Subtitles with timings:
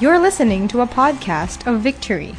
[0.00, 2.32] You're listening to a podcast of Victory.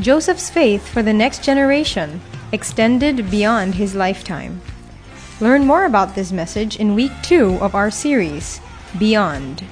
[0.00, 2.20] Joseph's faith for the next generation
[2.52, 4.60] extended beyond his lifetime.
[5.40, 8.60] Learn more about this message in week two of our series,
[8.98, 9.64] Beyond.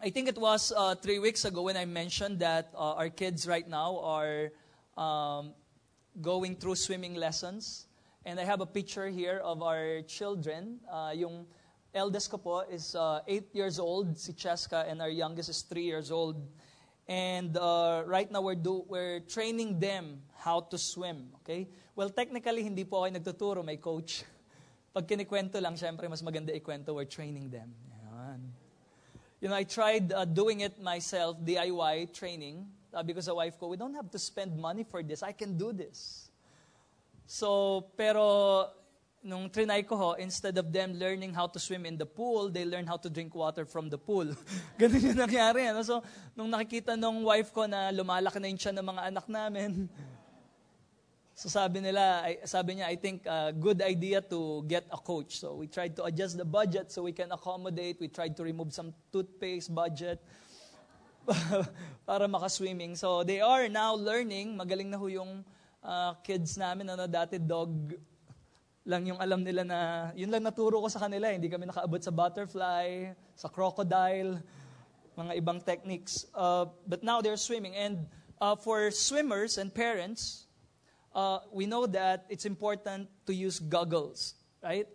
[0.00, 3.46] I think it was uh, three weeks ago when I mentioned that uh, our kids
[3.46, 4.48] right now are
[4.96, 5.52] um,
[6.22, 7.88] going through swimming lessons.
[8.24, 10.80] And I have a picture here of our children.
[10.90, 11.44] Uh, yung
[11.94, 15.82] eldest ko po is uh, 8 years old, si Cheska, and our youngest is 3
[15.82, 16.36] years old.
[17.08, 21.32] And uh, right now, we're, do, we're training them how to swim.
[21.42, 21.68] Okay?
[21.96, 24.24] Well, technically, hindi po ako nagtuturo, may coach.
[24.94, 27.72] Pag kinikwento lang, syempre, mas maganda ikwento, we're training them.
[28.12, 28.40] Yan.
[29.40, 33.68] You know, I tried uh, doing it myself, DIY training, uh, because the wife ko,
[33.68, 35.22] we don't have to spend money for this.
[35.22, 36.28] I can do this.
[37.24, 38.68] So, pero
[39.22, 42.64] nung trinay ko ho, instead of them learning how to swim in the pool, they
[42.64, 44.26] learn how to drink water from the pool.
[44.78, 45.66] Ganun yung nangyari.
[45.66, 45.82] Ano?
[45.82, 46.02] So,
[46.38, 49.70] nung nakikita nung wife ko na lumalaki na yung tiyan ng mga anak namin,
[51.40, 55.38] so sabi nila, sabi niya, I think uh, good idea to get a coach.
[55.38, 57.98] So we tried to adjust the budget so we can accommodate.
[57.98, 60.22] We tried to remove some toothpaste budget
[62.08, 62.96] para makaswimming.
[62.96, 64.58] So they are now learning.
[64.58, 65.44] Magaling na ho yung
[65.82, 66.90] uh, kids namin.
[66.90, 67.92] Ano, dati dog
[68.88, 69.78] lang yung alam nila na,
[70.16, 71.28] yun lang naturo ko sa kanila.
[71.28, 74.40] Hindi kami nakaabot sa butterfly, sa crocodile,
[75.12, 76.24] mga ibang techniques.
[76.32, 77.76] Uh, but now they're swimming.
[77.76, 78.08] And
[78.40, 80.48] uh, for swimmers and parents,
[81.12, 84.88] uh, we know that it's important to use goggles, right?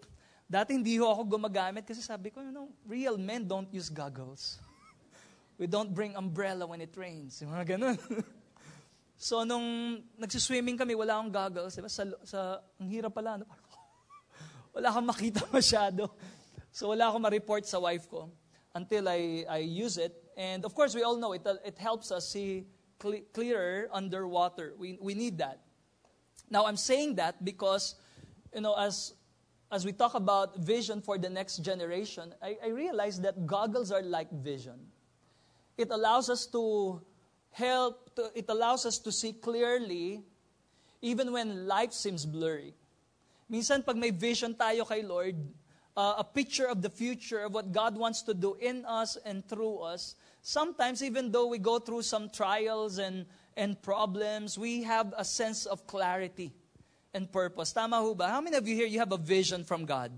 [0.50, 4.57] Dati hindi ho ako gumagamit kasi sabi ko, you know, real men don't use goggles.
[5.61, 7.38] We don't bring umbrella when it rains.
[7.45, 7.97] Yung mga ganun.
[9.30, 11.78] so, nung nagsiswimming kami, wala akong goggles.
[11.78, 11.89] Diba?
[11.94, 13.38] Sa, sa, ang hirap pala.
[13.38, 13.45] Ano?
[14.73, 16.09] Wala kang makita masyado.
[16.71, 18.29] So wala akong ma-report sa wife ko
[18.73, 20.13] until I, I use it.
[20.35, 22.66] And of course, we all know it, it helps us see
[23.01, 24.73] cl- clearer underwater.
[24.77, 25.61] We, we need that.
[26.49, 27.95] Now, I'm saying that because,
[28.53, 29.13] you know, as,
[29.72, 34.01] as we talk about vision for the next generation, I, I realize that goggles are
[34.01, 34.79] like vision.
[35.78, 37.01] It allows us to
[37.51, 40.23] help, to, it allows us to see clearly
[41.01, 42.73] even when life seems blurry.
[43.50, 45.36] Minsan pag may vision tayo kay Lord,
[45.96, 49.46] uh, a picture of the future of what God wants to do in us and
[49.48, 55.14] through us, sometimes even though we go through some trials and, and problems, we have
[55.18, 56.54] a sense of clarity
[57.14, 57.72] and purpose.
[57.74, 58.28] Tama ho ba?
[58.28, 60.12] How many of you here, you have a vision from God?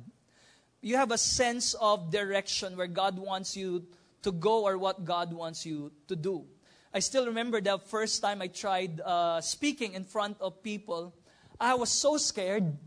[0.82, 3.86] You have a sense of direction where God wants you
[4.22, 6.46] to go or what God wants you to do.
[6.94, 11.14] I still remember the first time I tried uh, speaking in front of people.
[11.60, 12.78] I was so scared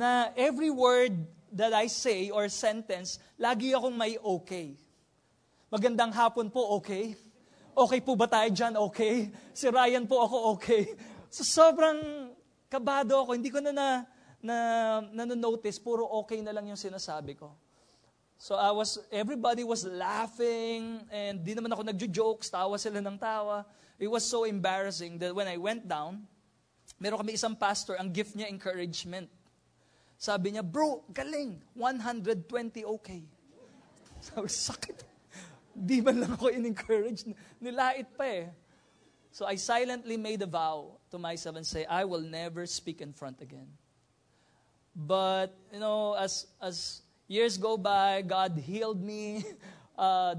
[0.00, 1.12] na every word
[1.52, 4.80] that I say or sentence, lagi akong may okay.
[5.68, 7.12] Magandang hapon po, okay?
[7.76, 8.80] Okay po ba tayo dyan?
[8.88, 9.28] Okay.
[9.52, 10.96] Si Ryan po ako, okay.
[11.28, 12.32] So sobrang
[12.72, 13.36] kabado ako.
[13.36, 13.88] Hindi ko na na,
[14.40, 14.56] na,
[15.04, 17.52] na notice puro okay na lang yung sinasabi ko.
[18.40, 23.68] So I was, everybody was laughing, and di naman ako nagjo-jokes, tawa sila ng tawa.
[24.00, 26.24] It was so embarrassing that when I went down,
[26.96, 29.28] meron kami isang pastor, ang gift niya encouragement.
[30.20, 31.56] Sabi niya, bro, galing.
[31.72, 32.44] 120
[32.84, 33.24] okay.
[34.28, 35.00] Sabi, sakit.
[35.88, 37.24] Di man lang ako in-encourage.
[37.56, 38.52] Nilait pa eh.
[39.32, 43.16] So I silently made a vow to myself and say, I will never speak in
[43.16, 43.72] front again.
[44.92, 49.40] But, you know, as, as years go by, God healed me.
[50.00, 50.32] Uh,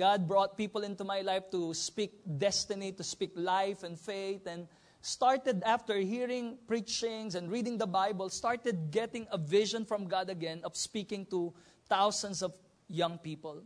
[0.00, 4.46] God brought people into my life to speak destiny, to speak life and faith.
[4.48, 4.64] And
[5.04, 10.60] started after hearing preachings and reading the Bible, started getting a vision from God again
[10.64, 11.52] of speaking to
[11.88, 12.54] thousands of
[12.88, 13.62] young people.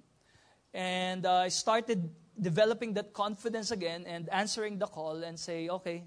[0.74, 2.10] And uh, I started
[2.40, 6.04] developing that confidence again and answering the call and say, okay,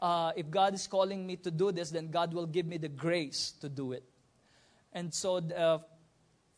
[0.00, 2.88] uh, if God is calling me to do this, then God will give me the
[2.88, 4.04] grace to do it.
[4.92, 5.78] And so, uh,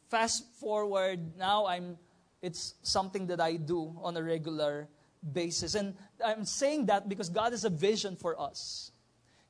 [0.09, 1.97] fast forward, now I'm,
[2.43, 4.89] it's something that I do on a regular
[5.33, 5.75] basis.
[5.75, 5.95] And
[6.25, 8.93] I'm saying that because God has a vision for us.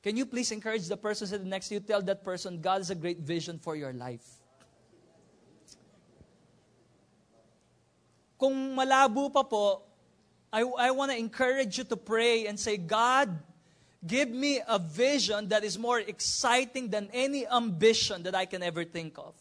[0.03, 1.79] Can you please encourage the person sitting next to you?
[1.79, 4.25] Tell that person, God has a great vision for your life.
[8.39, 9.83] Kung malabo pa po,
[10.51, 13.37] I, I want to encourage you to pray and say, God,
[14.05, 18.83] give me a vision that is more exciting than any ambition that I can ever
[18.83, 19.35] think of.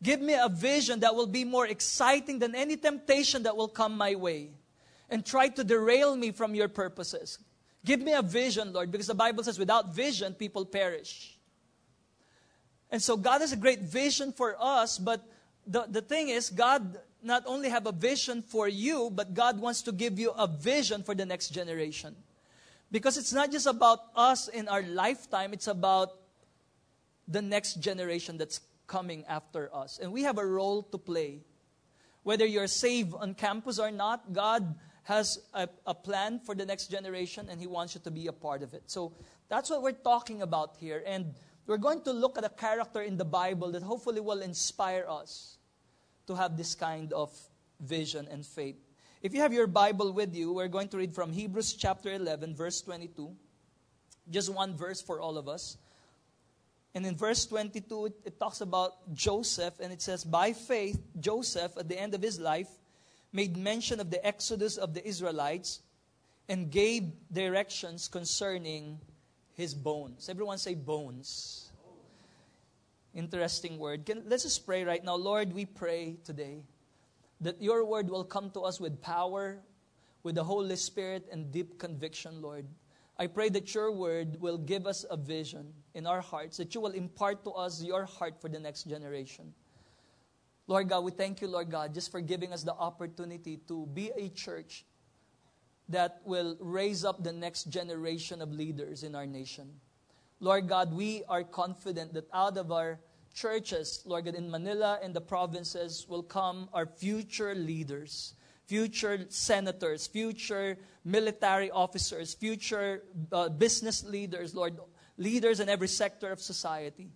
[0.00, 3.98] Give me a vision that will be more exciting than any temptation that will come
[3.98, 4.50] my way
[5.10, 7.38] and try to derail me from your purposes.
[7.84, 11.36] Give me a vision, Lord, because the Bible says without vision, people perish.
[12.90, 15.22] And so God has a great vision for us, but
[15.66, 19.82] the, the thing is, God not only have a vision for you, but God wants
[19.82, 22.16] to give you a vision for the next generation.
[22.90, 26.16] Because it's not just about us in our lifetime, it's about
[27.28, 30.00] the next generation that's coming after us.
[30.02, 31.40] And we have a role to play.
[32.24, 34.74] Whether you're saved on campus or not, God
[35.04, 38.32] has a, a, plan for the next generation and He wants you to be a
[38.32, 38.82] part of it.
[38.86, 39.12] So
[39.48, 41.02] that's what we're talking about here.
[41.06, 41.34] And
[41.66, 45.58] we're going to look at a character in the Bible that hopefully will inspire us
[46.26, 47.32] to have this kind of
[47.80, 48.76] vision and faith.
[49.22, 52.54] If you have your Bible with you, we're going to read from Hebrews chapter 11,
[52.56, 53.30] verse 22.
[54.30, 55.76] Just one verse for all of us.
[56.94, 61.76] And in verse 22, it, it, talks about Joseph, and it says, By faith, Joseph,
[61.76, 62.68] at the end of his life,
[63.32, 65.80] made mention of the exodus of the Israelites
[66.48, 68.98] and gave directions concerning
[69.54, 70.28] his bones.
[70.28, 71.70] Everyone say bones.
[73.14, 74.06] Interesting word.
[74.06, 75.16] Can, let's just pray right now.
[75.16, 76.62] Lord, we pray today
[77.40, 79.58] that your word will come to us with power,
[80.22, 82.66] with the Holy Spirit, and deep conviction, Lord.
[83.18, 86.80] I pray that your word will give us a vision in our hearts, that you
[86.80, 89.52] will impart to us your heart for the next generation.
[90.70, 94.12] Lord God, we thank you, Lord God, just for giving us the opportunity to be
[94.16, 94.84] a church
[95.88, 99.68] that will raise up the next generation of leaders in our nation.
[100.38, 103.00] Lord God, we are confident that out of our
[103.34, 108.34] churches, Lord God, in Manila and the provinces will come our future leaders
[108.68, 113.02] future senators, future military officers, future
[113.32, 114.78] uh, business leaders, Lord,
[115.18, 117.10] leaders in every sector of society.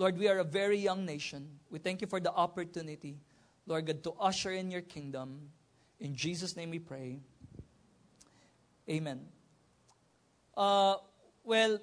[0.00, 1.46] Lord, we are a very young nation.
[1.68, 3.18] We thank you for the opportunity,
[3.66, 5.50] Lord God, to usher in your kingdom.
[6.00, 7.20] In Jesus' name we pray.
[8.88, 9.20] Amen.
[10.56, 10.94] Uh,
[11.44, 11.78] well,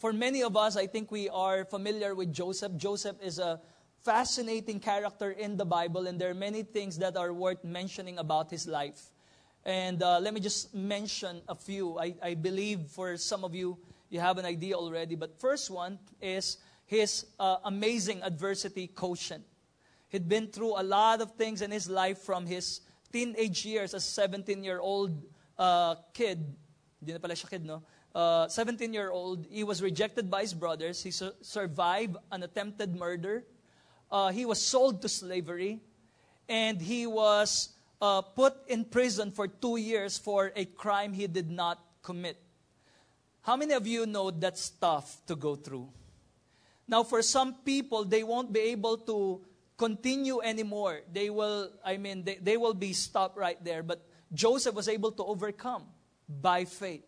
[0.00, 2.74] for many of us, I think we are familiar with Joseph.
[2.76, 3.60] Joseph is a
[4.02, 8.50] fascinating character in the Bible, and there are many things that are worth mentioning about
[8.50, 9.00] his life.
[9.64, 12.00] And uh, let me just mention a few.
[12.00, 13.78] I, I believe for some of you,
[14.08, 15.14] you have an idea already.
[15.14, 16.56] But first one is
[16.90, 19.44] his uh, amazing adversity quotient.
[20.08, 22.80] He'd been through a lot of things in his life from his
[23.12, 25.22] teenage years as a 17-year-old
[25.56, 26.42] uh, kid.
[26.98, 27.82] Hindi na pala siya kid, no?
[28.12, 29.46] 17-year-old.
[29.46, 31.00] Uh, he was rejected by his brothers.
[31.00, 33.44] He su- survived an attempted murder
[34.10, 35.78] uh, he was sold to slavery,
[36.48, 37.70] and he was
[38.02, 42.36] uh, put in prison for two years for a crime he did not commit.
[43.42, 45.88] How many of you know that's tough to go through?
[46.90, 49.46] Now, for some people, they won't be able to
[49.78, 51.06] continue anymore.
[51.06, 53.84] They will, I mean, they, they will be stopped right there.
[53.84, 54.02] But
[54.34, 55.86] Joseph was able to overcome
[56.26, 57.06] by faith.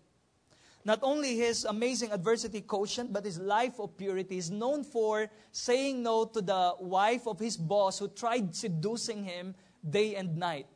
[0.84, 4.38] Not only his amazing adversity quotient, but his life of purity.
[4.38, 9.54] is known for saying no to the wife of his boss who tried seducing him
[9.82, 10.70] day and night.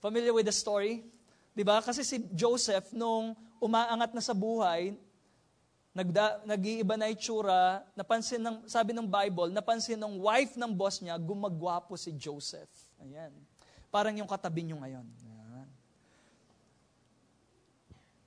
[0.00, 1.04] Familiar with the story?
[1.54, 1.82] Di ba?
[1.84, 4.96] Kasi si Joseph, nung umaangat na sa buhay,
[5.94, 11.14] nagda, nag-iiba na itsura, napansin ng, sabi ng Bible, napansin ng wife ng boss niya,
[11.14, 12.68] gumagwapo si Joseph.
[12.98, 13.30] Ayan.
[13.94, 15.06] Parang yung katabi niyo ngayon.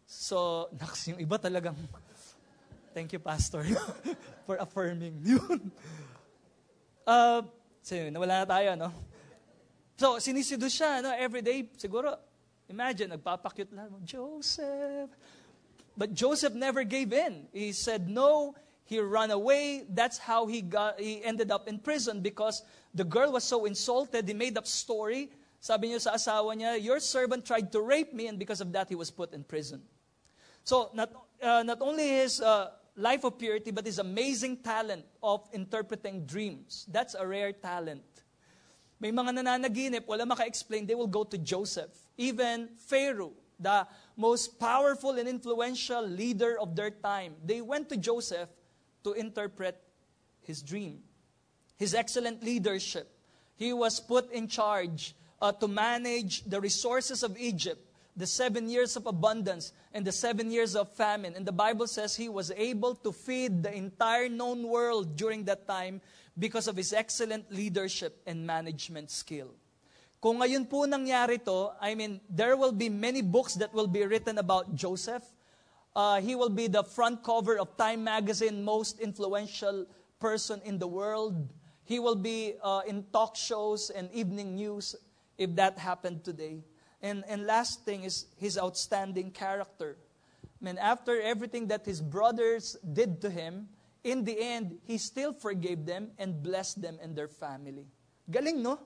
[0.08, 1.76] So, naks, yung iba talagang,
[2.96, 3.68] thank you, Pastor,
[4.48, 5.68] for affirming yun.
[7.04, 7.44] Uh,
[7.84, 8.90] so, nawala na tayo, no?
[10.00, 11.12] So, sinisido siya, no?
[11.12, 12.16] Every day, siguro,
[12.72, 15.12] imagine, nagpapakyut lang, Joseph.
[15.98, 17.48] But Joseph never gave in.
[17.52, 18.56] He said no.
[18.86, 19.84] He ran away.
[19.90, 21.00] That's how he got.
[21.00, 22.64] He ended up in prison because
[22.94, 24.28] the girl was so insulted.
[24.28, 25.30] He made up story.
[25.60, 28.88] Sabi niya sa asawa niya, Your servant tried to rape me, and because of that,
[28.88, 29.82] he was put in prison.
[30.64, 31.12] So, not,
[31.42, 36.86] uh, not only his uh, life of purity, but his amazing talent of interpreting dreams.
[36.92, 38.04] That's a rare talent.
[39.00, 41.94] May mga nananaginip, wala maka-explain, they will go to Joseph.
[42.18, 43.86] Even Pharaoh, the
[44.18, 48.50] most powerful and influential leader of their time, they went to Joseph
[49.04, 49.82] to interpret
[50.42, 51.00] his dream.
[51.78, 53.08] His excellent leadership.
[53.56, 58.98] He was put in charge uh, to manage the resources of Egypt the seven years
[58.98, 61.34] of abundance and the seven years of famine.
[61.36, 65.68] And the Bible says he was able to feed the entire known world during that
[65.68, 66.02] time
[66.38, 69.54] because of his excellent leadership and management skill.
[70.18, 74.02] Kung ngayon po nangyari to, I mean, there will be many books that will be
[74.02, 75.22] written about Joseph.
[75.94, 79.86] Uh, he will be the front cover of Time magazine, most influential
[80.20, 81.54] person in the world.
[81.86, 84.96] He will be uh, in talk shows and evening news
[85.38, 86.66] if that happened today.
[87.02, 89.98] And, and last thing is his outstanding character.
[90.44, 93.70] I mean, after everything that his brothers did to him,
[94.04, 97.86] in the end, he still forgave them and blessed them and their family.
[98.30, 98.80] Galing, no?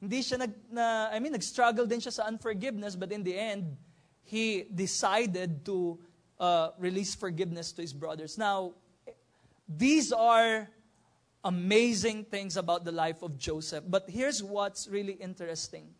[0.00, 3.76] Hindi siya nag, na, I mean, nag-struggle din siya sa unforgiveness, but in the end,
[4.24, 6.00] he decided to
[6.40, 8.38] uh, release forgiveness to his brothers.
[8.38, 8.72] Now,
[9.68, 10.70] these are
[11.44, 13.84] amazing things about the life of Joseph.
[13.86, 15.94] But here's what's really interesting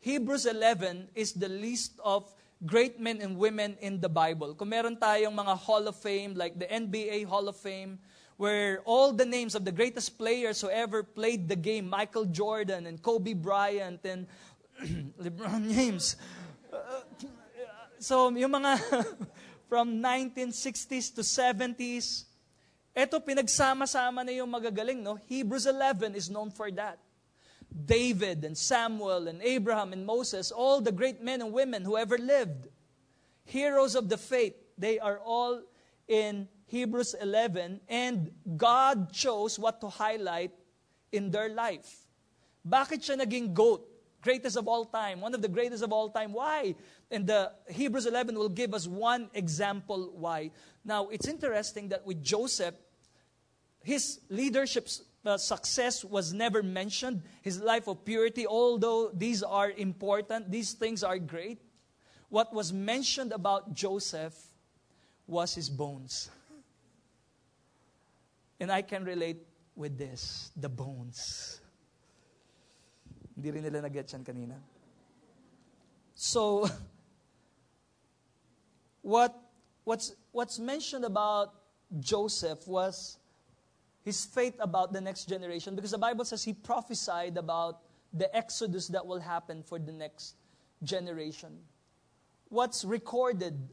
[0.00, 2.30] Hebrews 11 is the list of
[2.64, 4.54] great men and women in the Bible.
[4.54, 7.98] Kung meron tayong mga Hall of Fame, like the NBA Hall of Fame,
[8.36, 12.86] where all the names of the greatest players who ever played the game, Michael Jordan
[12.86, 14.26] and Kobe Bryant and
[15.20, 16.16] LeBron James.
[16.72, 17.00] Uh,
[17.98, 18.76] so, yung mga
[19.68, 22.24] from 1960s to 70s,
[22.92, 25.16] eto pinagsama-sama na yung magagaling, no?
[25.16, 27.00] Hebrews 11 is known for that.
[27.72, 32.16] David and Samuel and Abraham and Moses, all the great men and women who ever
[32.16, 32.68] lived,
[33.44, 35.60] heroes of the faith, they are all
[36.08, 40.52] in Hebrews 11, and God chose what to highlight
[41.12, 42.06] in their life.
[42.66, 43.86] Bakit siya naging GOAT?
[44.20, 46.32] Greatest of all time, one of the greatest of all time.
[46.32, 46.74] Why?
[47.12, 50.50] And the Hebrews 11 will give us one example why.
[50.84, 52.74] Now, it's interesting that with Joseph,
[53.84, 54.88] his leadership
[55.24, 57.22] uh, success was never mentioned.
[57.42, 61.62] His life of purity, although these are important, these things are great.
[62.28, 64.34] What was mentioned about Joseph
[65.28, 66.30] was his bones.
[68.60, 69.38] And I can relate
[69.74, 71.60] with this, the bones.
[73.34, 74.54] Hindi rin nila nag-get kanina.
[76.14, 76.68] So,
[79.02, 79.36] what,
[79.84, 81.52] what's, what's mentioned about
[82.00, 83.18] Joseph was
[84.02, 87.80] his faith about the next generation because the Bible says he prophesied about
[88.12, 90.36] the exodus that will happen for the next
[90.82, 91.58] generation.
[92.48, 93.68] What's recorded,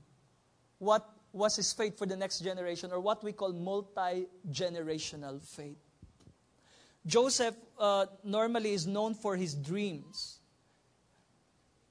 [0.80, 5.78] what was his faith for the next generation, or what we call multi generational faith.
[7.06, 10.40] Joseph uh, normally is known for his dreams.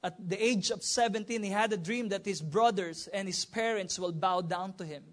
[0.02, 3.98] At the age of 17, he had a dream that his brothers and his parents
[3.98, 5.04] will bow down to him.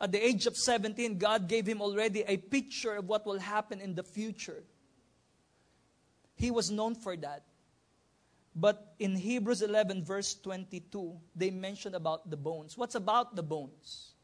[0.00, 3.80] At the age of 17, God gave him already a picture of what will happen
[3.80, 4.64] in the future.
[6.34, 7.44] He was known for that.
[8.54, 12.78] But in Hebrews 11, verse 22, they mention about the bones.
[12.78, 14.14] What's about the bones?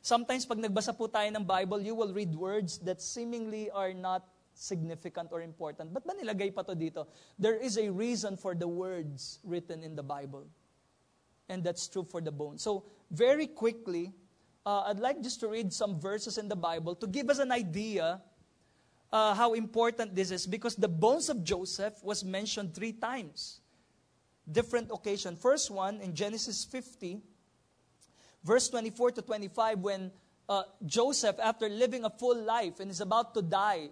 [0.00, 4.24] Sometimes pag nagbasa po tayo ng Bible, you will read words that seemingly are not
[4.54, 5.92] significant or important.
[5.92, 7.04] But ba nilagay pa to dito?
[7.36, 10.48] There is a reason for the words written in the Bible.
[11.52, 12.62] And that's true for the bones.
[12.62, 14.14] So, very quickly,
[14.64, 17.52] uh, I'd like just to read some verses in the Bible to give us an
[17.52, 18.22] idea
[19.12, 23.60] uh, how important this is because the bones of Joseph was mentioned three times.
[24.50, 25.36] Different occasion.
[25.36, 27.20] First one in Genesis 50,
[28.44, 30.12] verse 24 to 25, when
[30.48, 33.88] uh, Joseph, after living a full life and is about to die,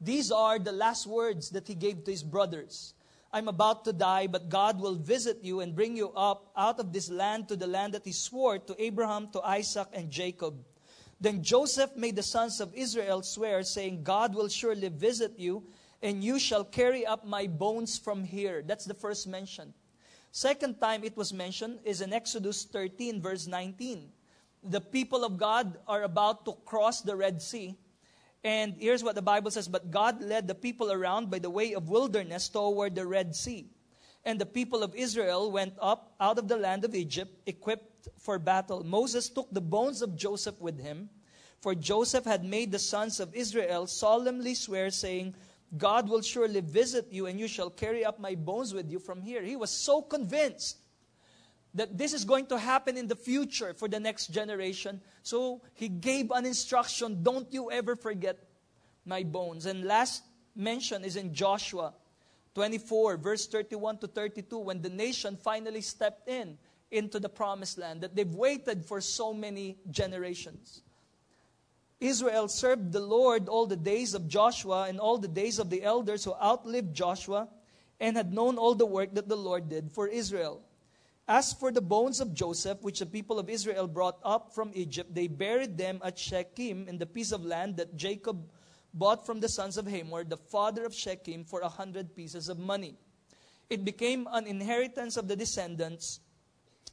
[0.00, 2.94] these are the last words that he gave to his brothers.
[3.32, 6.92] I'm about to die, but God will visit you and bring you up out of
[6.92, 10.54] this land to the land that he swore to Abraham, to Isaac, and Jacob.
[11.20, 15.64] Then Joseph made the sons of Israel swear, saying, God will surely visit you,
[16.00, 18.62] and you shall carry up my bones from here.
[18.64, 19.74] That's the first mention.
[20.30, 24.10] Second time it was mentioned is in Exodus 13, verse 19.
[24.62, 27.76] The people of God are about to cross the Red Sea
[28.44, 31.74] and here's what the Bible says But God led the people around by the way
[31.74, 33.66] of wilderness toward the Red Sea.
[34.24, 38.38] And the people of Israel went up out of the land of Egypt, equipped for
[38.38, 38.84] battle.
[38.84, 41.08] Moses took the bones of Joseph with him,
[41.60, 45.34] for Joseph had made the sons of Israel solemnly swear, saying,
[45.76, 49.20] God will surely visit you, and you shall carry up my bones with you from
[49.20, 49.42] here.
[49.42, 50.78] He was so convinced
[51.74, 55.00] that this is going to happen in the future for the next generation.
[55.22, 58.38] So he gave an instruction don't you ever forget
[59.04, 59.66] my bones.
[59.66, 60.22] And last
[60.56, 61.92] mention is in Joshua
[62.54, 66.58] 24, verse 31 to 32, when the nation finally stepped in
[66.90, 70.82] into the promised land that they've waited for so many generations.
[72.00, 75.82] Israel served the Lord all the days of Joshua and all the days of the
[75.82, 77.48] elders who outlived Joshua
[77.98, 80.62] and had known all the work that the Lord did for Israel.
[81.26, 85.14] As for the bones of Joseph, which the people of Israel brought up from Egypt,
[85.14, 88.48] they buried them at Shechem in the piece of land that Jacob
[88.94, 92.58] bought from the sons of Hamor, the father of Shechem, for a hundred pieces of
[92.58, 92.96] money.
[93.68, 96.20] It became an inheritance of the descendants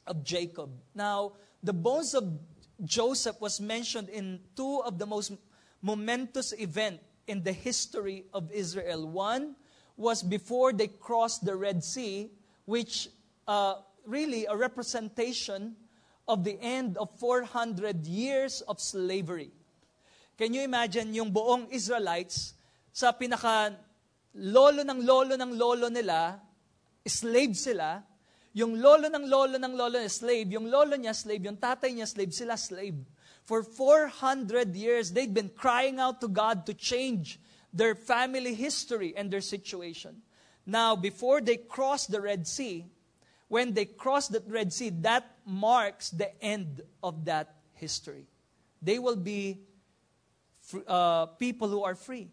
[0.06, 0.70] of Jacob.
[0.94, 1.34] Now,
[1.64, 2.28] the bones of
[2.84, 5.32] Joseph was mentioned in two of the most
[5.82, 9.08] momentous events in the history of Israel.
[9.08, 9.56] One
[9.98, 12.32] was before they crossed the Red Sea,
[12.66, 13.10] which
[13.48, 15.76] uh, really a representation
[16.28, 19.52] of the end of 400 years of slavery.
[20.38, 22.54] Can you imagine yung buong Israelites
[22.92, 23.76] sa pinaka
[24.36, 26.40] lolo ng lolo ng lolo nila,
[27.08, 28.04] slave sila.
[28.56, 30.48] Yung lolo ng lolo ng lolo niya, slave.
[30.56, 31.44] Yung lolo niya, slave.
[31.44, 32.32] Yung tatay niya, slave.
[32.32, 32.96] Sila, slave.
[33.44, 37.38] For 400 years, they'd been crying out to God to change
[37.76, 40.24] their family history and their situation.
[40.66, 42.88] Now, before they cross the Red Sea,
[43.50, 48.26] when they cross the Red Sea, that marks the end of that history.
[48.82, 49.60] They will be
[50.88, 52.30] uh, people who are free.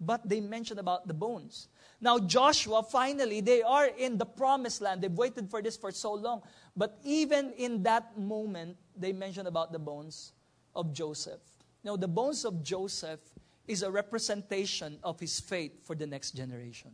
[0.00, 1.68] But they mention about the bones.
[2.04, 5.00] Now, Joshua, finally, they are in the promised land.
[5.00, 6.42] They've waited for this for so long.
[6.76, 10.36] But even in that moment, they mention about the bones
[10.76, 11.40] of Joseph.
[11.82, 13.20] Now, the bones of Joseph
[13.66, 16.92] is a representation of his faith for the next generation.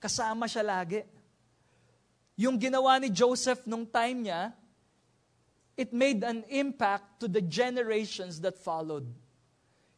[0.00, 1.02] Kasama siya lagi.
[2.38, 4.52] Yung ginawa ni Joseph nung time niya,
[5.76, 9.10] it made an impact to the generations that followed.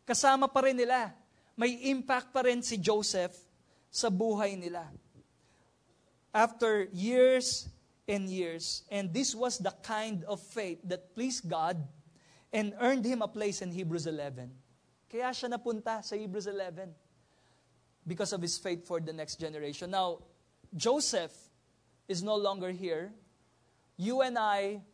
[0.08, 1.12] Kasama pa rin nila.
[1.52, 3.45] May impact pa rin si Joseph
[3.96, 4.84] sa buhay nila.
[6.36, 7.72] After years
[8.04, 11.80] and years, and this was the kind of faith that pleased God
[12.52, 14.52] and earned him a place in Hebrews 11.
[15.08, 16.92] Kaya siya napunta sa Hebrews 11
[18.04, 19.90] because of his faith for the next generation.
[19.90, 20.20] Now,
[20.76, 21.32] Joseph
[22.04, 23.16] is no longer here.
[23.96, 24.84] You and I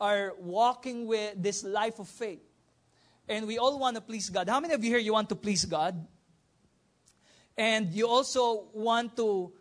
[0.00, 2.42] are walking with this life of faith.
[3.28, 4.48] And we all want to please God.
[4.50, 5.94] How many of you here you want to please God?
[7.56, 9.52] And you also want to,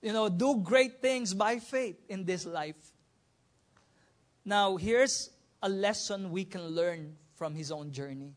[0.00, 2.76] you know, do great things by faith in this life.
[4.44, 5.30] Now, here's
[5.62, 8.34] a lesson we can learn from his own journey.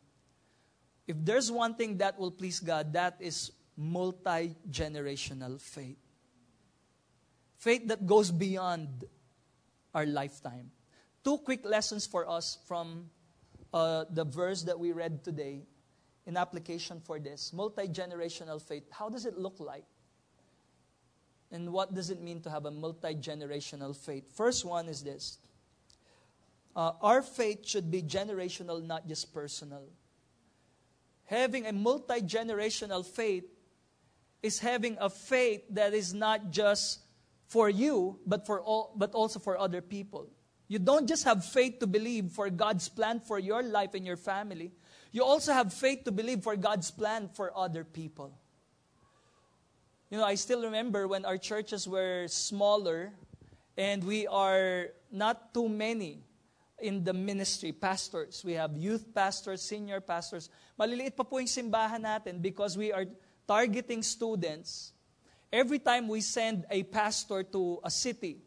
[1.08, 5.98] If there's one thing that will please God, that is multi generational faith.
[7.58, 9.06] Faith that goes beyond
[9.94, 10.72] our lifetime.
[11.24, 13.10] Two quick lessons for us from
[13.74, 15.64] uh, the verse that we read today
[16.28, 18.84] in application for this multi generational faith.
[18.92, 19.86] How does it look like?
[21.50, 24.26] And what does it mean to have a multi generational faith?
[24.36, 25.40] First one is this
[26.76, 29.84] uh, our faith should be generational, not just personal.
[31.26, 33.46] Having a multi generational faith
[34.44, 37.00] is having a faith that is not just
[37.48, 40.28] for you, but, for all, but also for other people.
[40.68, 44.18] You don't just have faith to believe for God's plan for your life and your
[44.18, 44.74] family.
[45.18, 48.38] You also have faith to believe for God's plan for other people.
[50.12, 53.14] You know, I still remember when our churches were smaller
[53.76, 56.22] and we are not too many
[56.78, 58.46] in the ministry, pastors.
[58.46, 60.52] We have youth pastors, senior pastors.
[60.80, 63.10] Maliliit pa po yung simbahan natin because we are
[63.50, 64.94] targeting students.
[65.50, 68.46] Every time we send a pastor to a city,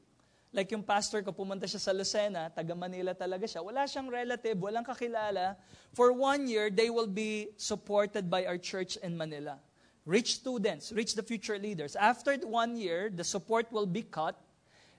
[0.51, 3.63] Like yung pastor ko, pumunta siya sa Lucena, taga Manila talaga siya.
[3.63, 5.55] Wala siyang relative, walang kakilala.
[5.95, 9.63] For one year, they will be supported by our church in Manila.
[10.03, 11.95] Rich students, reach the future leaders.
[11.95, 14.35] After one year, the support will be cut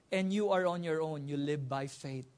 [0.08, 1.28] and you are on your own.
[1.28, 2.32] You live by faith.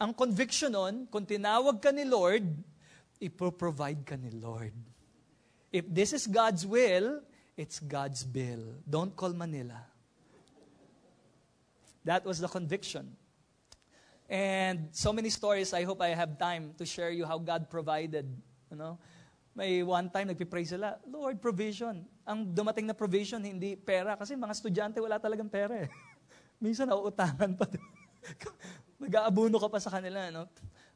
[0.00, 2.48] Ang conviction nun, kung tinawag ka ni Lord,
[3.20, 4.72] ipoprovide ka ni Lord.
[5.68, 7.20] If this is God's will,
[7.52, 8.80] it's God's bill.
[8.88, 9.91] Don't call Manila.
[12.04, 13.16] That was the conviction.
[14.28, 18.26] And so many stories, I hope I have time to share you how God provided.
[18.70, 18.98] You know?
[19.54, 22.08] May one time, nagpipray sila, Lord, provision.
[22.26, 24.16] Ang dumating na provision, hindi pera.
[24.16, 25.88] Kasi mga estudyante, wala talagang pera eh.
[26.62, 27.68] Minsan, nauutangan pa.
[29.04, 30.32] Nag-aabuno ka pa sa kanila.
[30.32, 30.48] No?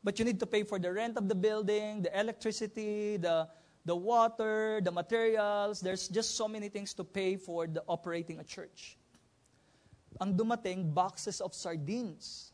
[0.02, 3.46] But you need to pay for the rent of the building, the electricity, the,
[3.84, 5.84] the water, the materials.
[5.84, 8.96] There's just so many things to pay for the operating a church
[10.16, 12.52] ang dumating boxes of sardines.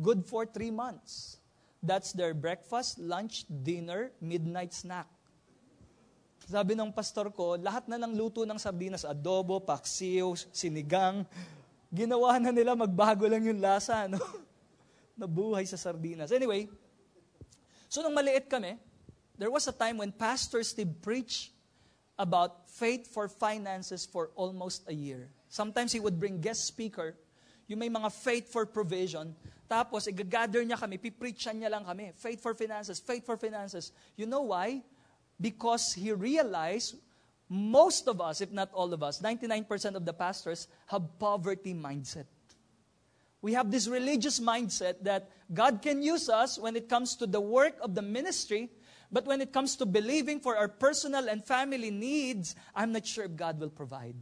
[0.00, 1.40] Good for three months.
[1.80, 5.08] That's their breakfast, lunch, dinner, midnight snack.
[6.44, 11.24] Sabi ng pastor ko, lahat na ng luto ng sardinas, adobo, paksiw, sinigang,
[11.88, 14.20] ginawa na nila magbago lang yung lasa, no?
[15.20, 16.32] Nabuhay sa sardinas.
[16.32, 16.68] Anyway,
[17.86, 18.76] so nung maliit kami,
[19.36, 21.52] there was a time when Pastor Steve preached
[22.20, 25.32] about faith for finances for almost a year.
[25.50, 27.18] Sometimes he would bring guest speaker,
[27.66, 29.34] yung may mga faith for provision,
[29.66, 32.14] tapos i-gather niya kami, pipreachan niya lang kami.
[32.14, 33.90] Faith for finances, faith for finances.
[34.14, 34.82] You know why?
[35.40, 37.02] Because he realized
[37.50, 42.30] most of us, if not all of us, 99% of the pastors have poverty mindset.
[43.42, 47.40] We have this religious mindset that God can use us when it comes to the
[47.40, 48.70] work of the ministry,
[49.10, 53.24] but when it comes to believing for our personal and family needs, I'm not sure
[53.24, 54.14] if God will provide.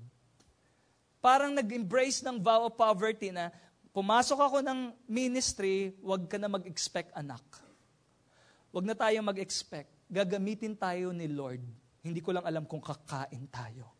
[1.28, 3.52] Parang nag-embrace ng vow of poverty na
[3.92, 7.44] pumasok ako ng ministry, wag ka na mag-expect anak.
[8.72, 9.92] Wag na tayo mag-expect.
[10.08, 11.60] Gagamitin tayo ni Lord.
[12.00, 13.92] Hindi ko lang alam kung kakain tayo.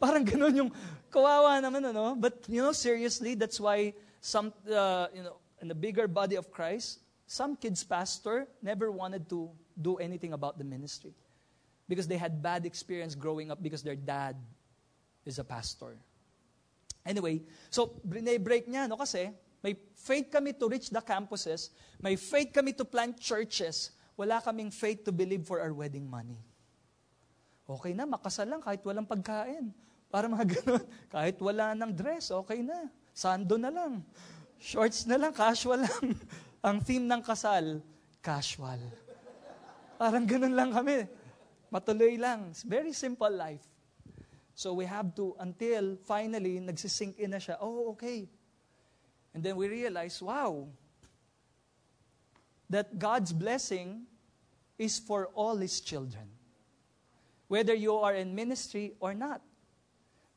[0.00, 0.70] Parang ganun yung
[1.12, 2.16] kawawa naman, ano?
[2.16, 3.92] But, you know, seriously, that's why
[4.24, 9.28] some, uh, you know, in the bigger body of Christ, some kids pastor never wanted
[9.28, 11.12] to do anything about the ministry
[11.92, 14.40] because they had bad experience growing up because their dad
[15.28, 16.00] is a pastor.
[17.04, 17.40] Anyway,
[17.72, 19.00] so break niya, no?
[19.00, 24.40] Kasi may faith kami to reach the campuses, may faith kami to plant churches, wala
[24.40, 26.36] kaming faith to believe for our wedding money.
[27.70, 29.70] Okay na, makasal lang kahit walang pagkain.
[30.10, 30.84] Para mga ganun.
[31.06, 32.90] Kahit wala ng dress, okay na.
[33.14, 34.02] Sando na lang.
[34.58, 36.04] Shorts na lang, casual lang.
[36.66, 37.80] Ang theme ng kasal,
[38.20, 38.82] casual.
[39.96, 41.06] Parang ganun lang kami.
[41.70, 42.50] Matuloy lang.
[42.50, 43.69] It's very simple life.
[44.60, 48.28] So we have to, until finally, nagsisink in na siya, oh, okay.
[49.32, 50.68] And then we realize, wow,
[52.68, 54.04] that God's blessing
[54.76, 56.28] is for all His children.
[57.48, 59.40] Whether you are in ministry or not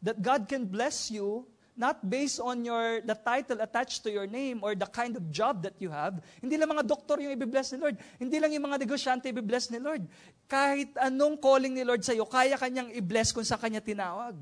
[0.02, 4.62] that God can bless you not based on your the title attached to your name
[4.62, 6.22] or the kind of job that you have.
[6.38, 7.98] Hindi lang mga doktor yung i-bless ni Lord.
[8.22, 10.06] Hindi lang yung mga negosyante i-bless ni Lord.
[10.46, 14.38] Kahit anong calling ni Lord sa iyo, kaya kanyang i-bless kung sa kanya tinawag.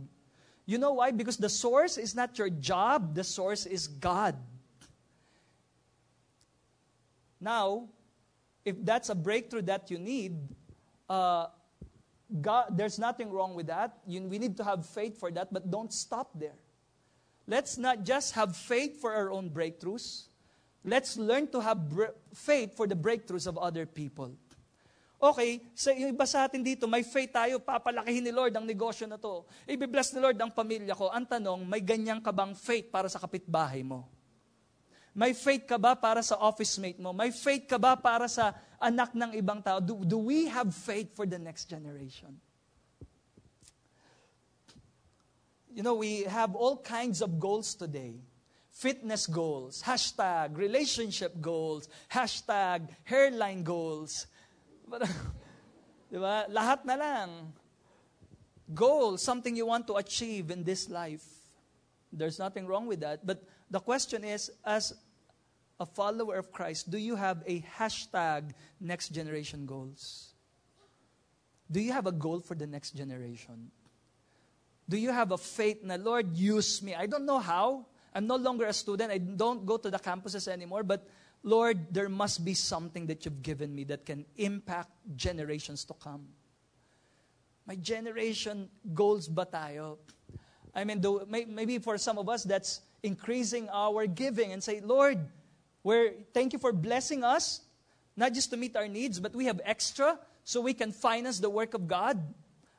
[0.68, 1.12] You know why?
[1.12, 4.36] Because the source is not your job, the source is God.
[7.40, 7.90] Now,
[8.64, 10.38] if that's a breakthrough that you need,
[11.10, 11.48] uh,
[12.40, 13.98] God, there's nothing wrong with that.
[14.06, 16.60] You, we need to have faith for that, but don't stop there.
[17.52, 20.32] Let's not just have faith for our own breakthroughs.
[20.88, 24.32] Let's learn to have bre- faith for the breakthroughs of other people.
[25.20, 29.04] Okay, sa yung iba sa atin dito, may faith tayo, papalakihin ni Lord ang negosyo
[29.04, 29.44] na to.
[29.68, 31.12] Ibibless ni Lord ang pamilya ko.
[31.12, 34.08] Ang tanong, may ganyan ka bang faith para sa kapitbahay mo?
[35.12, 37.12] May faith ka ba para sa office mate mo?
[37.12, 39.84] May faith ka ba para sa anak ng ibang tao?
[39.84, 42.40] Do, do we have faith for the next generation?
[45.74, 48.16] You know, we have all kinds of goals today.
[48.72, 54.28] Fitness goals, hashtag relationship goals, hashtag hairline goals.
[56.12, 56.46] Ba?
[56.52, 57.54] Lahat na lang.
[58.74, 61.24] Goal, something you want to achieve in this life.
[62.12, 63.26] There's nothing wrong with that.
[63.26, 64.94] But the question is, as
[65.80, 70.34] a follower of Christ, do you have a hashtag next generation goals?
[71.72, 73.72] Do you have a goal for the next generation?
[74.92, 76.94] Do you have a faith na, Lord, use me?
[76.94, 77.86] I don't know how.
[78.14, 79.10] I'm no longer a student.
[79.10, 80.84] I don't go to the campuses anymore.
[80.84, 81.08] But
[81.44, 86.28] Lord, there must be something that you've given me that can impact generations to come.
[87.66, 89.96] My generation goals ba tayo?
[90.76, 95.20] I mean, though, maybe for some of us, that's increasing our giving and say, Lord,
[95.84, 97.62] we're, thank you for blessing us,
[98.18, 101.50] not just to meet our needs, but we have extra so we can finance the
[101.50, 102.20] work of God.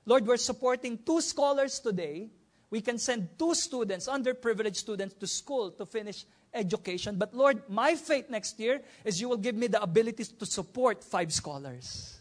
[0.05, 2.31] Lord, we're supporting two scholars today.
[2.71, 7.17] We can send two students, underprivileged students, to school to finish education.
[7.17, 11.05] But Lord, my faith next year is you will give me the ability to support
[11.05, 12.19] five scholars.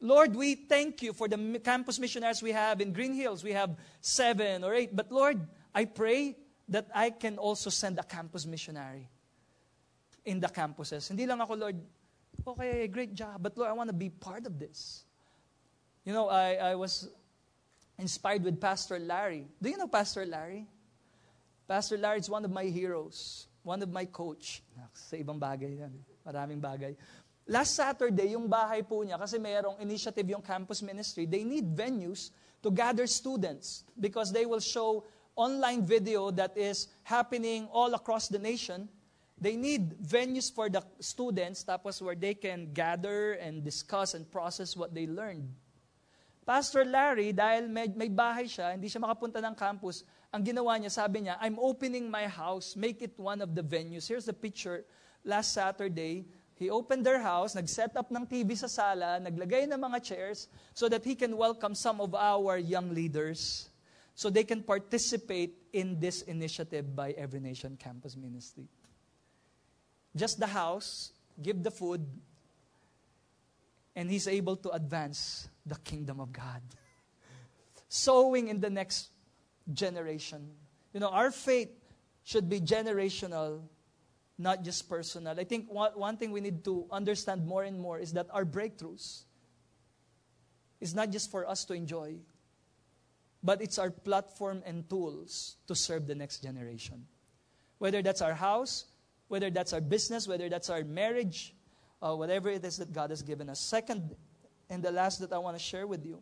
[0.00, 3.42] Lord, we thank you for the campus missionaries we have in Green Hills.
[3.42, 4.94] We have seven or eight.
[4.94, 5.40] But Lord,
[5.74, 6.36] I pray
[6.68, 9.08] that I can also send a campus missionary
[10.24, 11.08] in the campuses.
[11.08, 11.76] Hindi lang ako, Lord,
[12.46, 13.42] okay, great job.
[13.42, 15.04] But Lord, I want to be part of this.
[16.04, 17.08] You know, I, I was
[17.98, 19.46] inspired with Pastor Larry.
[19.60, 20.66] Do you know Pastor Larry?
[21.66, 23.46] Pastor Larry is one of my heroes.
[23.62, 24.62] One of my coach.
[24.92, 25.92] Sa ibang bagay yan.
[26.26, 26.92] Maraming bagay.
[27.48, 32.32] Last Saturday, yung bahay po niya, kasi mayroong initiative yung campus ministry, they need venues
[32.64, 35.04] to gather students because they will show
[35.36, 38.88] online video that is happening all across the nation.
[39.40, 44.76] They need venues for the students tapos where they can gather and discuss and process
[44.76, 45.48] what they learned.
[46.44, 50.92] Pastor Larry, dahil may, may bahay siya, hindi siya makapunta ng campus, ang ginawa niya,
[50.92, 54.04] sabi niya, I'm opening my house, make it one of the venues.
[54.04, 54.84] Here's the picture.
[55.24, 59.98] Last Saturday, He opened their house, nag-set up ng TV sa sala, naglagay ng mga
[60.06, 63.70] chairs so that he can welcome some of our young leaders
[64.14, 68.70] so they can participate in this initiative by Every Nation Campus Ministry.
[70.14, 71.10] Just the house,
[71.42, 72.06] give the food,
[73.96, 76.62] and he's able to advance the kingdom of God.
[77.88, 79.10] Sowing in the next
[79.72, 80.50] generation.
[80.92, 81.70] You know, our faith
[82.24, 83.62] should be generational
[84.38, 85.38] not just personal.
[85.38, 88.44] I think one, one thing we need to understand more and more is that our
[88.44, 89.22] breakthroughs
[90.80, 92.16] is not just for us to enjoy,
[93.42, 97.06] but it's our platform and tools to serve the next generation.
[97.78, 98.86] Whether that's our house,
[99.28, 101.54] whether that's our business, whether that's our marriage,
[102.04, 103.58] uh, whatever it is that God has given us.
[103.58, 104.14] Second,
[104.68, 106.20] and the last that I want to share with you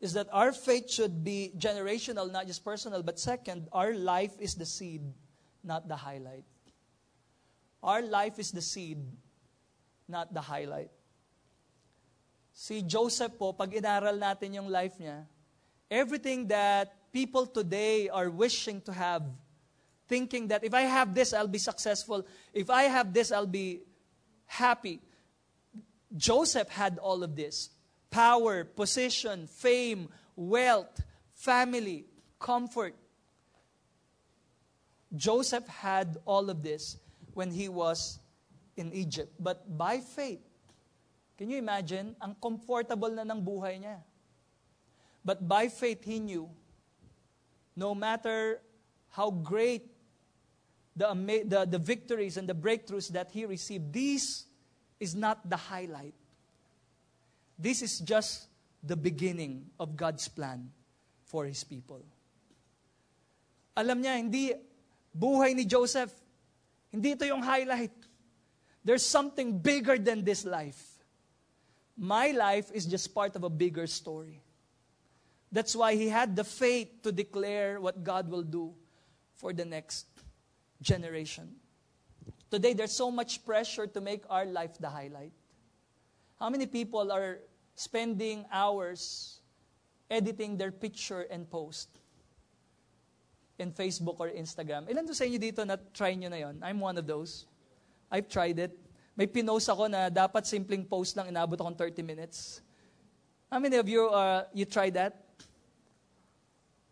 [0.00, 3.02] is that our faith should be generational, not just personal.
[3.02, 5.02] But second, our life is the seed,
[5.64, 6.44] not the highlight.
[7.82, 8.98] Our life is the seed,
[10.08, 10.90] not the highlight.
[12.52, 15.26] Si Joseph po, pag inaral natin yung life niya,
[15.90, 19.22] everything that people today are wishing to have,
[20.06, 22.26] thinking that if I have this, I'll be successful.
[22.52, 23.82] If I have this, I'll be
[24.52, 25.00] happy.
[26.12, 27.70] Joseph had all of this
[28.10, 31.00] power, position, fame, wealth,
[31.32, 32.04] family,
[32.38, 32.94] comfort.
[35.16, 37.00] Joseph had all of this
[37.32, 38.20] when he was
[38.76, 39.32] in Egypt.
[39.40, 40.40] But by faith,
[41.38, 42.16] can you imagine?
[42.20, 44.04] Ang comfortable na ng buhay niya.
[45.24, 46.48] But by faith, he knew
[47.76, 48.60] no matter
[49.08, 49.91] how great
[50.96, 54.44] the, the, the victories and the breakthroughs that he received, this
[55.00, 56.14] is not the highlight.
[57.58, 58.48] This is just
[58.82, 60.70] the beginning of God's plan
[61.24, 62.02] for His people.
[63.76, 64.52] Alam niya, hindi
[65.16, 66.12] buhay ni Joseph,
[66.90, 67.94] hindi ito yung highlight.
[68.84, 70.82] There's something bigger than this life.
[71.96, 74.42] My life is just part of a bigger story.
[75.52, 78.74] That's why he had the faith to declare what God will do
[79.36, 80.06] for the next
[80.82, 81.48] generation.
[82.50, 85.32] Today, there's so much pressure to make our life the highlight.
[86.36, 87.38] How many people are
[87.74, 89.38] spending hours
[90.10, 91.88] editing their picture and post
[93.58, 94.90] in Facebook or Instagram?
[94.90, 96.60] Ilan to sa inyo dito na try nyo na yon?
[96.60, 97.46] I'm one of those.
[98.10, 98.76] I've tried it.
[99.16, 102.60] May pinost ako na dapat simpleng post lang, inabot akong 30 minutes.
[103.48, 105.16] How many of you, uh, you tried that?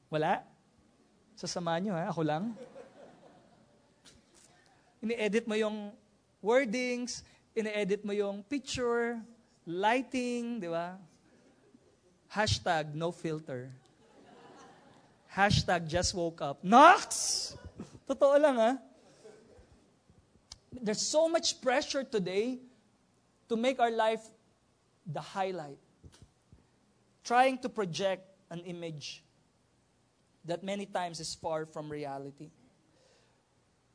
[0.08, 0.44] Wala?
[1.36, 2.56] Sasama nyo ha, ako lang.
[5.00, 5.96] Ini-edit mo yung
[6.44, 7.24] wordings,
[7.56, 9.16] ini-edit mo yung picture,
[9.64, 11.00] lighting, di ba?
[12.28, 13.72] Hashtag no filter.
[15.32, 16.60] Hashtag just woke up.
[16.60, 17.56] Nox!
[18.04, 18.72] Totoo lang ha.
[20.70, 22.58] There's so much pressure today
[23.48, 24.22] to make our life
[25.06, 25.78] the highlight.
[27.24, 29.22] Trying to project an image
[30.44, 32.50] that many times is far from reality.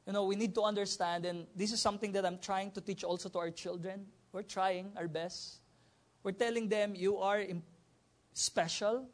[0.06, 3.04] You know, we need to understand, and this is something that I'm trying to teach
[3.04, 4.06] also to our children.
[4.32, 5.58] We're trying our best.
[6.24, 7.44] We're telling them, you are
[8.34, 9.08] special,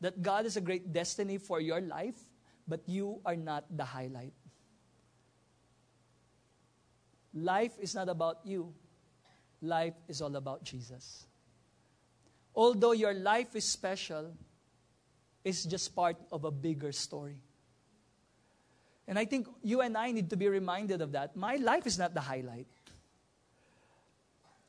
[0.00, 2.18] that God has a great destiny for your life,
[2.66, 4.32] but you are not the highlight.
[7.34, 8.72] Life is not about you,
[9.60, 11.26] life is all about Jesus.
[12.54, 14.32] Although your life is special,
[15.42, 17.36] it's just part of a bigger story.
[19.06, 21.36] And I think you and I need to be reminded of that.
[21.36, 22.66] My life is not the highlight.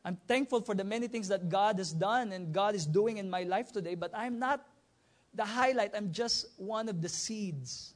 [0.04, 3.30] I'm thankful for the many things that God has done and God is doing in
[3.30, 4.66] my life today, but I'm not
[5.34, 5.96] the highlight.
[5.96, 7.94] I'm just one of the seeds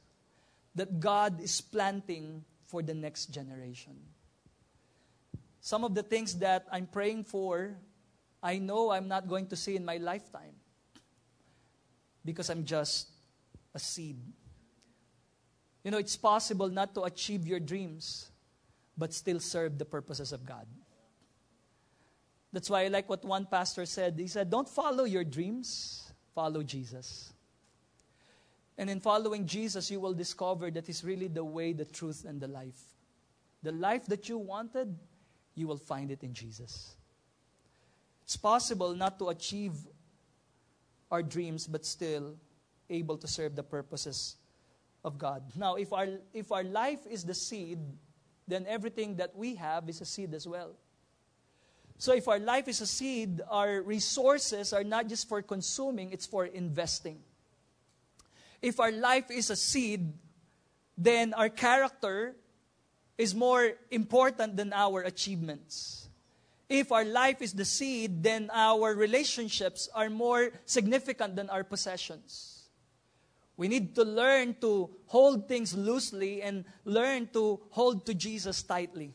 [0.74, 3.96] that God is planting for the next generation.
[5.60, 7.76] Some of the things that I'm praying for,
[8.42, 10.54] I know I'm not going to see in my lifetime
[12.24, 13.08] because I'm just
[13.74, 14.16] a seed.
[15.82, 18.30] You know, it's possible not to achieve your dreams,
[18.98, 20.66] but still serve the purposes of God.
[22.52, 24.16] That's why I like what one pastor said.
[24.18, 27.32] He said, Don't follow your dreams, follow Jesus.
[28.76, 32.40] And in following Jesus, you will discover that He's really the way, the truth, and
[32.40, 32.80] the life.
[33.62, 34.98] The life that you wanted,
[35.54, 36.94] you will find it in Jesus.
[38.24, 39.74] It's possible not to achieve
[41.10, 42.34] our dreams, but still
[42.88, 44.36] able to serve the purposes
[45.04, 45.42] of God.
[45.56, 47.78] Now, if our, if our life is the seed,
[48.46, 50.72] then everything that we have is a seed as well.
[51.98, 56.26] So, if our life is a seed, our resources are not just for consuming, it's
[56.26, 57.20] for investing.
[58.62, 60.12] If our life is a seed,
[60.96, 62.36] then our character
[63.16, 66.08] is more important than our achievements.
[66.68, 72.59] If our life is the seed, then our relationships are more significant than our possessions.
[73.60, 79.12] We need to learn to hold things loosely and learn to hold to Jesus tightly.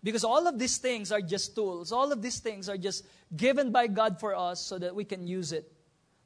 [0.00, 1.90] Because all of these things are just tools.
[1.90, 3.04] All of these things are just
[3.36, 5.72] given by God for us so that we can use it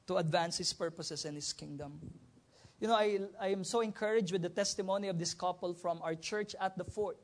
[0.05, 1.99] to advance His purposes and His kingdom.
[2.79, 6.13] You know, I, I am so encouraged with the testimony of this couple from our
[6.13, 7.17] church at the fort.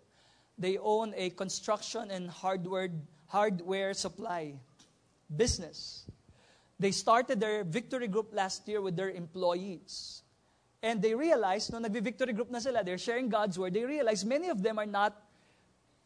[0.58, 2.90] They own a construction and hardware,
[3.28, 4.56] hardware supply
[5.38, 6.10] business.
[6.80, 10.24] They started their victory group last year with their employees.
[10.82, 13.74] And they realized, no, nagbi-victory group na sila, they're sharing God's word.
[13.74, 15.22] They realized many of them are not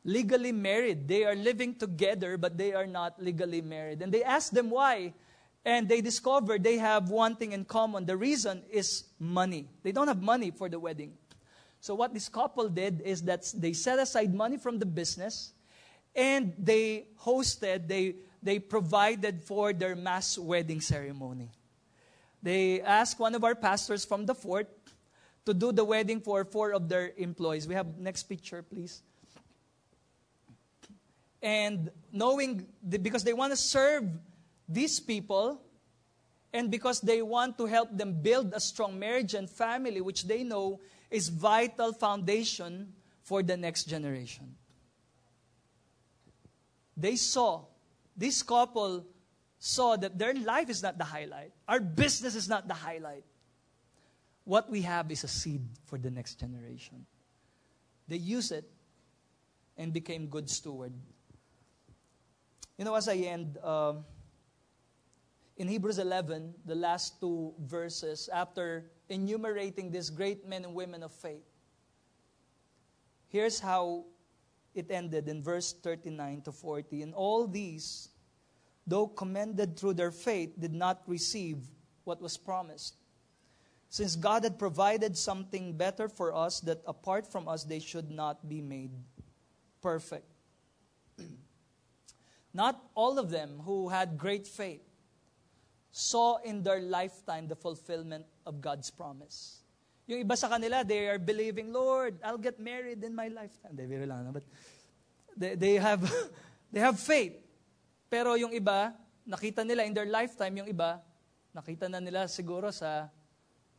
[0.04, 1.08] legally married.
[1.08, 4.02] They are living together, but they are not legally married.
[4.02, 5.14] And they asked them why.
[5.64, 8.06] And they discover they have one thing in common.
[8.06, 9.70] The reason is money.
[9.84, 11.14] They don't have money for the wedding.
[11.80, 15.52] So, what this couple did is that they set aside money from the business
[16.16, 21.50] and they hosted, they, they provided for their mass wedding ceremony.
[22.42, 24.68] They asked one of our pastors from the fort
[25.46, 27.68] to do the wedding for four of their employees.
[27.68, 29.02] We have next picture, please.
[31.42, 34.06] And knowing, the, because they want to serve
[34.68, 35.62] these people,
[36.54, 40.44] and because they want to help them build a strong marriage and family, which they
[40.44, 40.80] know
[41.10, 44.56] is vital foundation for the next generation.
[46.96, 47.66] They saw,
[48.16, 49.06] this couple
[49.60, 51.52] saw that their life is not the highlight.
[51.68, 53.24] Our business is not the highlight.
[54.44, 57.06] What we have is a seed for the next generation.
[58.08, 58.70] They use it
[59.78, 60.94] and became good steward
[62.78, 63.94] you know, as I end, uh,
[65.58, 71.12] in Hebrews 11, the last two verses, after enumerating these great men and women of
[71.12, 71.46] faith,
[73.28, 74.06] here's how
[74.76, 77.02] it ended in verse 39 to 40.
[77.02, 78.10] And all these,
[78.88, 81.58] though commended through their faith, did not receive
[82.04, 82.96] what was promised.
[83.90, 88.50] Since God had provided something better for us, that apart from us they should not
[88.50, 88.92] be made
[89.82, 90.26] perfect.
[92.54, 94.82] Not all of them who had great faith
[95.92, 99.63] saw in their lifetime the fulfillment of God's promise.
[100.08, 103.72] Yung iba sa kanila, they are believing, Lord, I'll get married in my lifetime.
[103.76, 104.44] They, lang, but
[105.38, 106.04] they, they, have,
[106.72, 107.40] they have faith.
[108.10, 108.94] Pero yung iba,
[109.28, 111.00] nakita nila in their lifetime, yung iba,
[111.56, 113.08] nakita na nila siguro sa,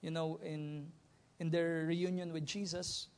[0.00, 0.88] you know, in,
[1.38, 3.08] in their reunion with Jesus.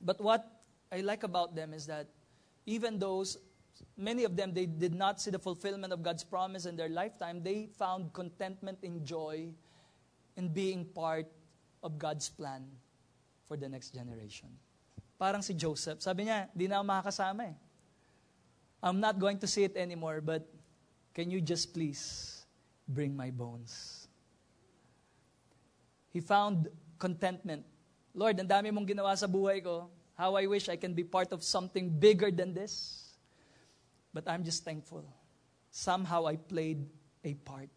[0.00, 0.46] But what
[0.92, 2.06] I like about them is that
[2.66, 3.38] even those
[3.96, 7.42] many of them, they did not see the fulfillment of God's promise in their lifetime.
[7.42, 9.52] They found contentment and joy
[10.36, 11.26] in being part
[11.86, 12.66] of God's plan
[13.46, 14.50] for the next generation.
[15.14, 17.56] Parang si Joseph, sabi niya, di na ako makakasama eh.
[18.82, 20.44] I'm not going to see it anymore, but
[21.14, 22.44] can you just please
[22.90, 24.04] bring my bones?
[26.12, 26.68] He found
[26.98, 27.64] contentment.
[28.12, 29.88] Lord, ang dami mong ginawa sa buhay ko.
[30.16, 33.04] How I wish I can be part of something bigger than this.
[34.12, 35.04] But I'm just thankful.
[35.68, 36.88] Somehow I played
[37.24, 37.68] a part.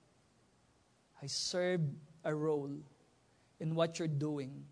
[1.19, 1.91] I served
[2.23, 2.71] a role
[3.59, 4.63] in what you're doing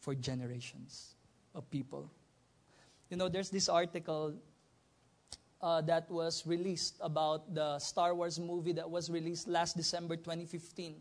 [0.00, 1.14] for generations
[1.54, 2.10] of people.
[3.10, 4.34] You know, there's this article
[5.60, 10.94] uh, that was released about the Star Wars movie that was released last December 2015.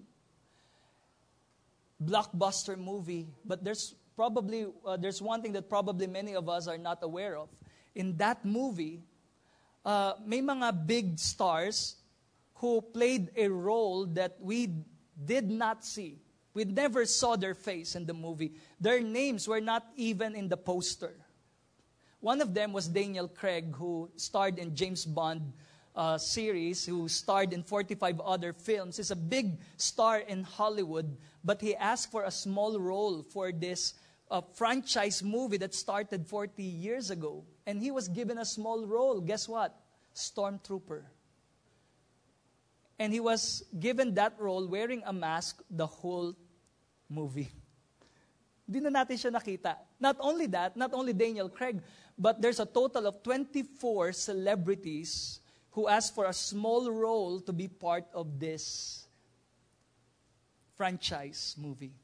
[2.04, 6.78] Blockbuster movie, but there's probably uh, there's one thing that probably many of us are
[6.78, 7.50] not aware of.
[7.96, 9.02] In that movie,
[9.84, 11.96] uh, may mga big stars
[12.56, 14.70] who played a role that we
[15.26, 16.20] did not see.
[16.58, 18.54] We never saw their face in the movie.
[18.82, 21.14] Their names were not even in the poster.
[22.20, 25.54] One of them was Daniel Craig, who starred in James Bond
[25.96, 28.98] uh, series, who starred in 45 other films.
[28.98, 33.94] He's a big star in Hollywood, but he asked for a small role for this
[34.32, 37.46] uh, franchise movie that started 40 years ago.
[37.68, 39.22] And he was given a small role.
[39.22, 39.78] Guess what?
[40.16, 41.04] Stormtrooper.
[42.98, 46.36] And he was given that role wearing a mask the whole
[47.10, 47.50] movie.
[48.68, 49.80] Hindi na natin siya nakita.
[49.96, 51.80] Not only that, not only Daniel Craig,
[52.20, 55.40] but there's a total of 24 celebrities
[55.72, 59.08] who asked for a small role to be part of this
[60.76, 61.96] franchise movie.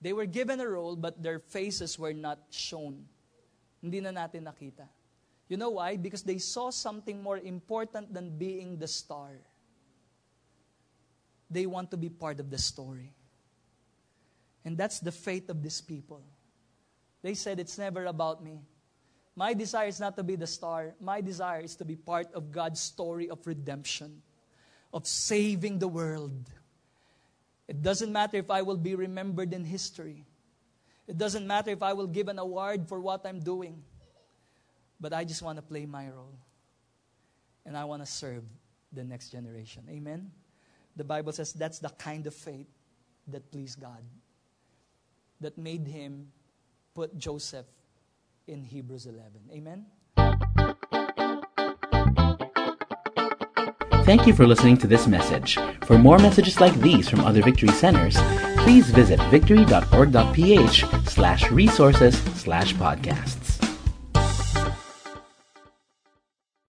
[0.00, 3.08] They were given a role, but their faces were not shown.
[3.80, 4.84] Hindi na natin nakita.
[5.48, 5.96] You know why?
[5.96, 9.32] Because they saw something more important than being the star.
[11.48, 13.15] They want to be part of the story.
[14.66, 16.20] And that's the faith of these people.
[17.22, 18.60] They said, It's never about me.
[19.36, 20.94] My desire is not to be the star.
[21.00, 24.22] My desire is to be part of God's story of redemption,
[24.92, 26.50] of saving the world.
[27.68, 30.24] It doesn't matter if I will be remembered in history.
[31.06, 33.82] It doesn't matter if I will give an award for what I'm doing.
[34.98, 36.38] But I just want to play my role.
[37.64, 38.42] And I want to serve
[38.92, 39.84] the next generation.
[39.90, 40.30] Amen?
[40.96, 42.66] The Bible says that's the kind of faith
[43.28, 44.02] that pleased God,
[45.40, 46.32] that made him
[46.94, 47.66] put Joseph
[48.46, 49.32] in Hebrews 11.
[49.52, 49.86] Amen?
[54.04, 55.58] Thank you for listening to this message.
[55.82, 58.16] For more messages like these from other Victory Centers,
[58.58, 63.55] please visit victory.org.ph slash resources slash podcasts.